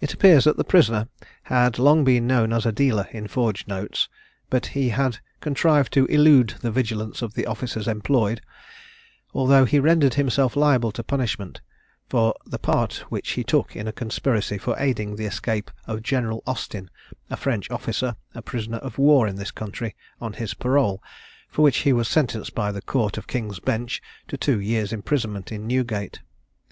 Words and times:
It 0.00 0.14
appears 0.14 0.44
that 0.44 0.56
the 0.56 0.62
prisoner 0.62 1.08
had 1.42 1.76
long 1.76 2.04
been 2.04 2.28
known 2.28 2.52
as 2.52 2.64
a 2.64 2.70
dealer 2.70 3.08
in 3.10 3.26
forged 3.26 3.66
notes; 3.66 4.08
but 4.50 4.66
he 4.66 4.90
had 4.90 5.18
contrived 5.40 5.92
to 5.94 6.06
elude 6.06 6.50
the 6.60 6.70
vigilance 6.70 7.22
of 7.22 7.34
the 7.34 7.46
officers 7.46 7.88
employed, 7.88 8.40
although 9.34 9.64
he 9.64 9.80
rendered 9.80 10.14
himself 10.14 10.54
liable 10.54 10.92
to 10.92 11.02
punishment 11.02 11.60
for 12.08 12.34
the 12.46 12.60
part 12.60 13.04
which 13.10 13.30
he 13.30 13.42
took 13.42 13.74
in 13.74 13.88
a 13.88 13.92
conspiracy 13.92 14.58
for 14.58 14.78
aiding 14.78 15.16
the 15.16 15.26
escape 15.26 15.72
of 15.88 16.04
General 16.04 16.44
Austin, 16.46 16.88
a 17.28 17.36
French 17.36 17.68
officer, 17.68 18.14
a 18.36 18.42
prisoner 18.42 18.78
of 18.78 18.96
war 18.96 19.26
in 19.26 19.34
this 19.34 19.50
country, 19.50 19.96
on 20.20 20.34
his 20.34 20.54
parole, 20.54 21.02
for 21.48 21.62
which 21.62 21.78
he 21.78 21.92
was 21.92 22.06
sentenced 22.06 22.54
by 22.54 22.70
the 22.70 22.80
Court 22.80 23.18
of 23.18 23.26
King's 23.26 23.58
Bench 23.58 24.00
to 24.28 24.36
two 24.36 24.60
years' 24.60 24.92
imprisonment 24.92 25.50
in 25.50 25.66
Newgate. 25.66 26.20